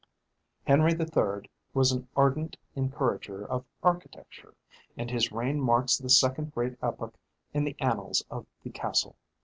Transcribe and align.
Henry 0.65 0.95
the 0.95 1.05
Third 1.05 1.47
was 1.75 1.91
an 1.91 2.07
ardent 2.15 2.57
encourager 2.73 3.45
of 3.47 3.65
architecture, 3.83 4.55
and 4.97 5.11
his 5.11 5.31
reign 5.31 5.61
marks 5.61 5.99
the 5.99 6.09
second 6.09 6.55
great 6.55 6.75
epoch 6.81 7.13
in 7.53 7.65
the 7.65 7.79
annals 7.79 8.23
of 8.31 8.47
the 8.63 8.71
castle. 8.71 9.15